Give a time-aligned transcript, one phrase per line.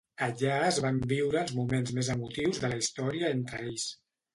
[0.27, 3.91] Allà es van viure els moments més emotius de la història entre ells.